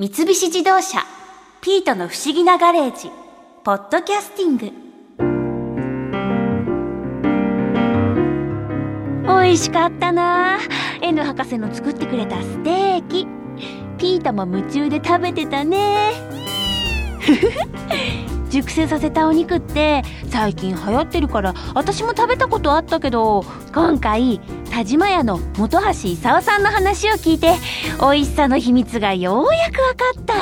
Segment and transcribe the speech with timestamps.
[0.00, 1.04] 三菱自動車
[1.60, 3.10] 「ピートの不思議なガレージ」
[3.64, 4.70] 「ポッドキャスティング」
[9.26, 10.60] 美味しかったな。
[11.02, 13.26] N 博士の作ってくれたステーキ。
[13.98, 16.12] ピータも夢中で食べてたね。
[18.50, 23.44] 熟成させたお肉って最近流行ってるから私も食べたことあったけど
[23.74, 24.40] 今回
[24.70, 27.54] 田島屋の本橋勲さんの話を聞いて
[28.00, 30.34] 美味しさの秘密がようやく分かった。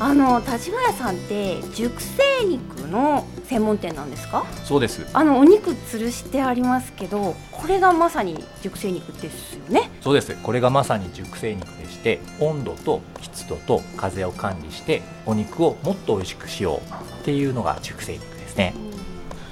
[0.00, 4.44] あの田島屋さんって熟成肉の専門店なんですか？
[4.64, 5.06] そうです。
[5.14, 9.90] あのお肉吊るしてありますけどこれがまさに熟成肉ですよね？
[10.02, 10.36] そうです。
[10.42, 18.74] これがまさに熟成肉でして温度と湿度と風を管理してお肉をもっと美味しくしようっていうのが熟成肉ですね。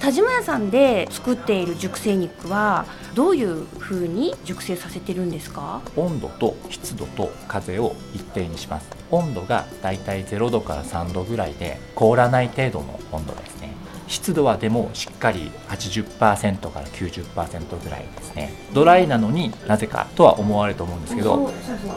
[0.00, 2.84] 田島屋さんで作っている熟成肉は
[3.14, 5.80] どういう風に熟成させてるんですか？
[5.96, 8.90] 温度と湿度と風を一定にします。
[9.10, 13.72] 温度がだいたい0度から3度ぐらいで凍らない程度の温度ですね
[14.06, 18.52] 湿度はでもしっかり80%から90%ぐらいですね。
[18.72, 21.50] ドライなのになぜかとは思われると思うんですけど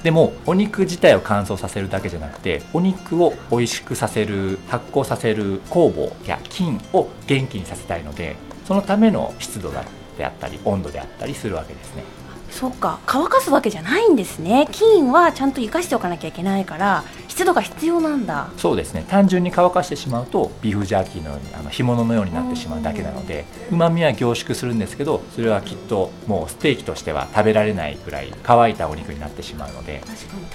[0.03, 9.71] でもお肉自体を乾燥させるだけじゃなくてお肉を美味しくさせる発酵させる酵母や菌を元気にさせたいのでそのための湿度
[10.17, 12.03] であったり温度であったりするわけですね
[12.52, 13.00] そっか。
[13.06, 14.67] 乾かすわけじゃないんですね。
[14.72, 18.50] 菌はちゃんと生かしておかなきゃいけないから湿度が必要なんだ。
[18.58, 19.06] そうですね。
[19.08, 30.02] 単純に乾かしてしまうとビーフジャーキーのようにあの干物のようになってしまうだけなのでうまみは凝縮するんですけどそれはきっともうステーキとしては食べられないぐらい乾いたお肉になってしまうので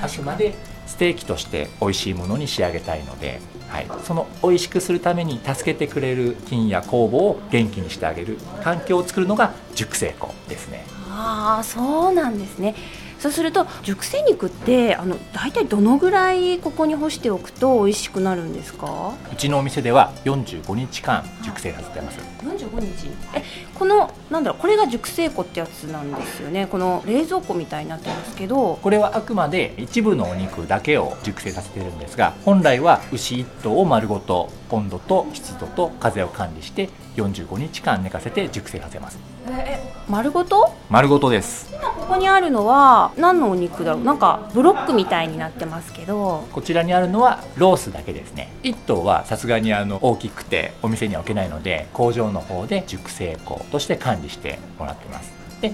[0.01, 0.55] あくまで
[0.87, 10.85] ステーキとして美味しいものに仕上げたいので、はい、その美味しくするために助けてくれる菌や酵母を元気にしてあげる環境を作るのが熟成庫ですね。
[11.15, 12.75] ああそうなんですね。
[13.23, 19.13] そうすると熟成肉ってあの大体どのぐらいここに干しておくと美味しくなるんですか？
[19.33, 22.19] うちのお店では45日間熟成させてます。
[22.43, 23.09] 45日？
[23.35, 23.45] え
[23.79, 26.67] このなんだろうこれが熟成庫ってやつなんですよね。
[26.67, 28.81] この冷蔵庫みたいになってますけど。
[28.83, 39.19] これはあくまで一部のお肉だけを熟成させてるんですが本来は牛1頭を丸ごと温度と湿度と風を管理して45日間寝かせて熟成させます。
[39.49, 40.73] え丸ごと？
[40.91, 41.71] 丸ごとです。
[41.73, 44.05] 今ここにあるのは何のお肉だろう？
[44.05, 46.47] なんかブロックみたいになってますけど。
[46.53, 48.53] こちらにあるのはロースだけですね。
[48.65, 55.33] 1頭はさすがにあの大きくてお店には置けないので工場の方で熟成庫として管理してもらってます。
[55.63, 55.73] で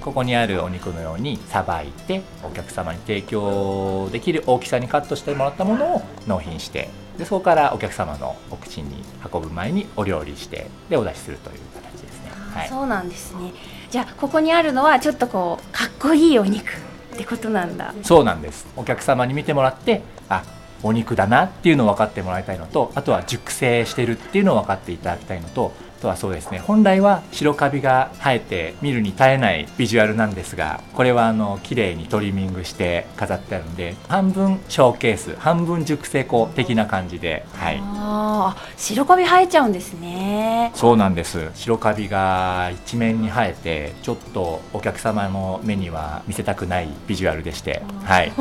[0.00, 6.88] ここにあるお肉のようにさばいてお客様に提供できる大きさにカットしてもらったものを納品して
[7.20, 13.52] でそこからお客様のお口に運ぶ前にお料理してでお出しするという形ですね、はい、そうなんですね。
[13.90, 17.92] じゃあここにあるのはちょっとこうかっこいいお肉ってことなんだ。
[18.04, 18.66] そうなんです。
[18.74, 20.00] お客様に見てもらって
[20.30, 20.42] あ
[20.82, 37.80] お肉だなっていうのを分かってもらいたいのとあとは熟成してるっていうのを分かっていただきたいのととはそうですね本来は白カビが生えて見るに耐えないビジュアルなんですがこれはあの綺麗にトリミングして飾ってあるんで半分ショーケース半分熟成庫的な感じではい。
[37.82, 40.72] あ白カビ生えちゃうんですね。
[40.74, 41.50] そうなんです。
[41.54, 48.32] 白カビが一面に生えてちょっとお客様の目には見せたくないビジュアルでしてはい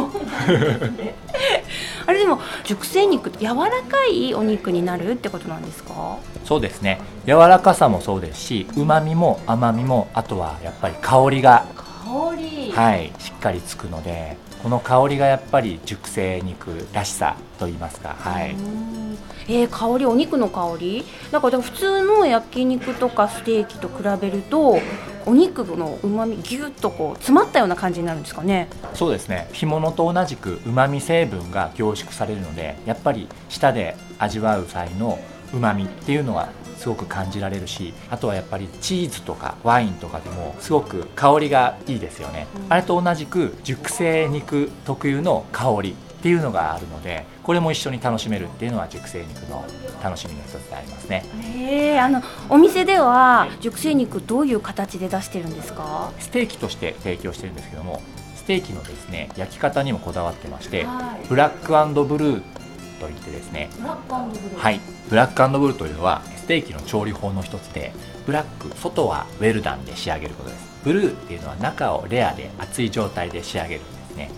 [2.09, 3.53] あれでも熟成肉柔ら
[3.83, 6.17] かいお肉になるってことなんですか？
[6.43, 6.99] そうですね。
[7.27, 12.71] 柔らかさもそうですしうまみも甘みもあとはやっぱり香りが香り。
[12.71, 18.55] はいしっかりつくのでこの香りがやっぱり熟成肉らしさと言いますかはい
[19.49, 21.03] えー、香りお肉の香り？
[21.31, 24.79] なんか普通の焼肉とかステーキと比べると
[25.25, 28.69] お肉のうまみぎゅっとこう詰まったような感じになるんですかね？
[28.93, 29.49] そうですね。
[29.51, 35.19] 干物と同じくうまみ成分が凝縮されるのでやっぱり舌で味わう際の
[35.51, 49.65] うまみっていうのはすごく感じられるしあとはやっぱりチーズとかワインとかでもすごく香りがいいですよね、うん、あれと同じく熟成肉特有の香りっていうのがあるのでこれも一緒に楽しめるっていうのは熟成肉の
[50.03, 51.23] 楽しみの一つでありますね。
[51.55, 56.11] へえあのお店では熟成肉どういう形で出してるんですか？
[56.19, 58.01] ステーキとして提供してるんですけども
[58.35, 62.41] ステーキのですね焼き方にもこだわってまして、はい、ブラックブルー
[62.99, 63.69] といってですね
[64.57, 64.81] はい。
[65.09, 67.93] ブラックブルーというのはステーキの調理法の一つで
[68.25, 70.67] ブラック外はウェルダンで仕上げることです。
[70.83, 74.31] ブルーっていうのは中をレアで熱い状態で仕上げるんですね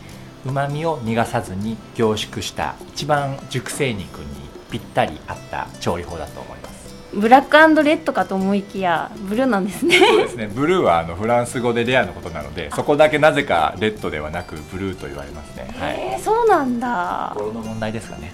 [0.45, 4.25] うまみを逃がさずに凝縮した一番熟成肉に
[4.71, 6.71] ぴったり合った調理法だと思います。
[7.13, 9.97] ブラックレッドかと思いきやブルーなんですね。
[9.97, 10.47] そうですね。
[10.47, 15.75] ブルーはあのフランス語でレアのことなのでそこだけなぜかレッドではなくブルーと言われますね。
[15.77, 15.99] はい。
[16.13, 17.33] えー、そうなんだ。
[17.35, 18.33] 心の問題ですかね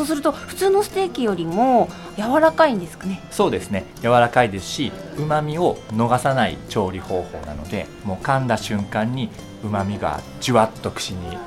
[0.00, 3.20] そうすると普通のステーキよりも柔らかいんですかね？
[3.30, 3.84] そうですね。
[4.00, 9.28] 柔らかいですしうまみを逃さない調理方法なのでもう噛んだ瞬間に
[9.62, 11.38] うまみがじゅわっと口にいっ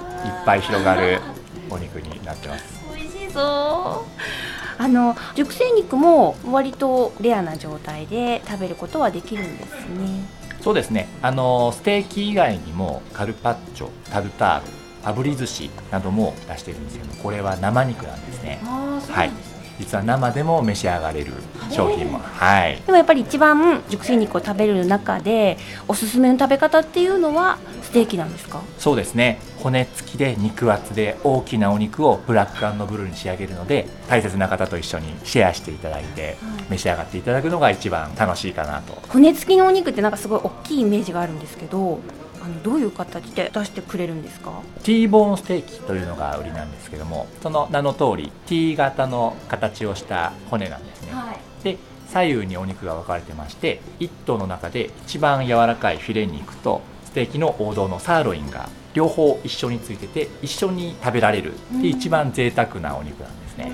[0.46, 1.20] ぱい広がる
[1.72, 2.80] お肉になってます。
[2.96, 4.82] 美味しそう。
[4.82, 10.28] あの熟成肉も割とレアな状態で食べることはできるんですね。
[10.62, 11.08] そうですね。
[11.24, 18.60] あのステーキ以外にもカルパッチョタルタール炙り寿司なども出してるんですけどこれは生肉なんですね。
[18.64, 19.32] はい。
[19.80, 21.34] 実は生でも召し上がれる
[21.72, 22.80] 商品もはい。
[22.86, 25.58] でもやっぱり一番熟成肉を食べる中で
[25.88, 28.62] おすすめの食べ方っていうのはステーキなんですか？
[28.78, 29.40] そうですね。
[29.58, 36.38] 骨付きで肉厚で大きなお肉をブラックブルーに仕上げるので大切な方と一緒にシェアしていただいて、
[36.70, 39.02] 召し上がっていただくのが一番楽しいかなと。
[39.10, 42.00] 骨付きのお肉ってなんかすごい大きいイメージがあるんですけど
[42.44, 44.52] あのどういう形で出してくれるんですか
[44.84, 51.78] ？T ボーンステーキというのが売りなんですけどもその名の通り T 型の形をした骨なんですね、はい、で
[52.10, 63.72] 左右にお肉が分かれてまして1頭の中で一番柔らかいフィレ肉とステーキの王道のサーロインが両方一緒についてて一緒に食べられるって一番贅沢なお肉なんですね、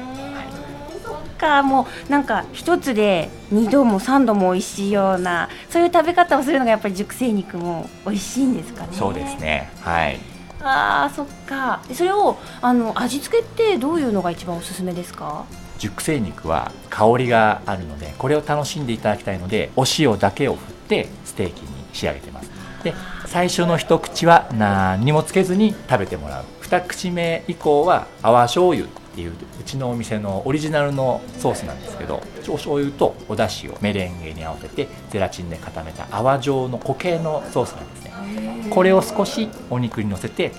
[1.40, 8.90] かもうなんか一つで2度も3度も美味しいようなそういう食べ方をするのがやっぱり熟成肉も美味しいんですかね。
[8.92, 9.72] そうですね。
[9.82, 10.20] はい。
[10.62, 11.82] あーそっか。
[11.94, 15.46] それをあの味付けってどういうのが一番おすすめですか？
[15.78, 22.52] 熟成肉は香りがあるのでこれを楽しんでいただきたいのでお塩だけを振ってステーキに仕上げてます。
[22.84, 22.94] で
[23.26, 26.46] 最初の一口は何にもつけずに食べてもらう。
[26.60, 38.68] 二口目以降は泡醤油っていううちのお店のオリジナルのソースなんですけどお醤油とお出汁をメレンゲに合わせてゼラチンで固めた泡状の固形のソースなんですね。
[38.70, 40.52] これを少しお肉にのせて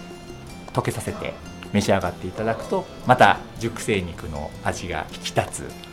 [0.72, 1.34] 溶けさせて
[1.72, 5.90] 召し上がっていただくとまた熟成肉の味が引き立つ。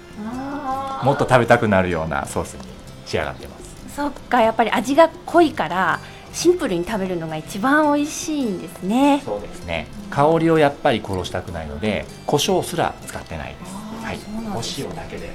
[1.03, 2.61] もっと食べたくなるようなソースに
[3.05, 3.95] 仕上がってます。
[3.95, 5.99] そっかやっぱり味が濃いから
[6.37, 9.23] シンプルに食べるのが一番美味しいんですね。
[9.25, 9.87] そうですね。
[10.11, 13.73] 香りをやっぱり殺したくないので胡椒すら使ってないです。
[14.05, 14.19] はい。
[14.55, 15.33] お塩だけで、はい、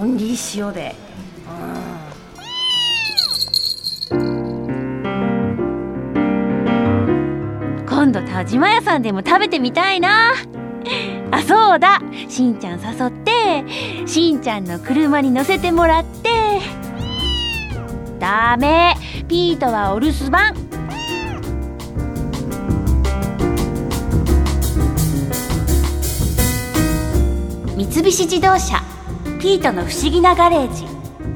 [0.00, 0.94] オンリー塩で、
[4.10, 4.16] うん、
[7.86, 10.32] 今度田島屋さんでも食べてみたいな。
[11.30, 12.00] あそうだ。
[12.26, 13.66] しんちゃん誘って
[14.06, 16.30] しんちゃんの車に乗せてもらって。
[18.18, 18.96] ダメ
[19.28, 20.54] ピートはお留守番
[27.76, 28.82] 三菱自動車
[29.38, 30.86] ピートの不思議なガレージ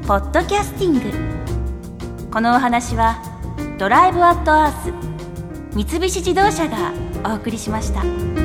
[0.07, 3.21] ポッドキャスティングこのお話は
[3.77, 6.93] ドライブアットアース三菱自動車が
[7.23, 8.42] お送りしました。